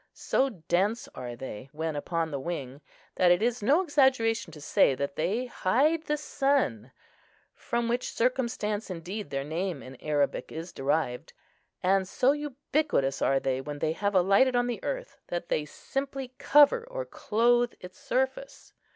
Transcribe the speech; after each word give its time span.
So 0.15 0.49
dense 0.49 1.07
are 1.09 1.35
they, 1.35 1.69
when 1.73 1.95
upon 1.95 2.31
the 2.31 2.39
wing, 2.39 2.81
that 3.17 3.29
it 3.29 3.43
is 3.43 3.61
no 3.61 3.81
exaggeration 3.81 4.51
to 4.51 4.59
say 4.59 4.95
that 4.95 5.15
they 5.15 5.45
hide 5.45 6.05
the 6.05 6.17
sun, 6.17 6.91
from 7.53 7.87
which 7.87 8.09
circumstance 8.11 8.89
indeed 8.89 9.29
their 9.29 9.43
name 9.43 9.83
in 9.83 9.97
Arabic 10.01 10.51
is 10.51 10.73
derived. 10.73 11.33
And 11.83 12.07
so 12.07 12.31
ubiquitous 12.31 13.21
are 13.21 13.39
they 13.39 13.61
when 13.61 13.77
they 13.77 13.91
have 13.91 14.15
alighted 14.15 14.55
on 14.55 14.65
the 14.65 14.83
earth, 14.83 15.19
that 15.27 15.49
they 15.49 15.65
simply 15.65 16.33
cover 16.39 16.83
or 16.89 17.05
clothe 17.05 17.73
its 17.79 17.99
surface. 17.99 18.73